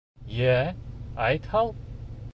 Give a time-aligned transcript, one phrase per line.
[0.37, 0.55] Йә,
[1.29, 1.73] әйт һал.